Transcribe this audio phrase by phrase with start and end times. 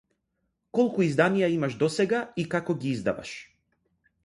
[0.79, 3.37] Колку изданија имаш досега и како ги издаваш?